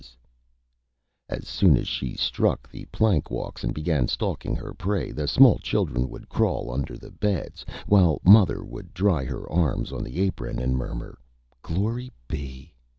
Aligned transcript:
[Illustration: 0.03 0.17
THE 0.17 1.27
BROAD 1.27 1.37
GIRL] 1.37 1.41
As 1.41 1.47
soon 1.47 1.77
as 1.77 1.87
she 1.87 2.15
struck 2.15 2.71
the 2.71 2.85
Plank 2.85 3.29
Walks, 3.29 3.63
and 3.63 3.71
began 3.71 4.07
stalking 4.07 4.55
her 4.55 4.73
prey, 4.73 5.11
the 5.11 5.27
small 5.27 5.59
Children 5.59 6.09
would 6.09 6.27
crawl 6.27 6.71
under 6.71 6.97
the 6.97 7.11
Beds, 7.11 7.63
while 7.85 8.19
Mother 8.23 8.63
would 8.63 8.95
dry 8.95 9.25
her 9.25 9.47
Arms 9.47 9.91
on 9.93 10.03
the 10.03 10.19
Apron, 10.21 10.57
and 10.57 10.75
murmur, 10.75 11.19
"Glory 11.61 12.11
be!" 12.27 12.73